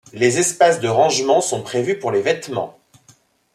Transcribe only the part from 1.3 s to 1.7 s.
sont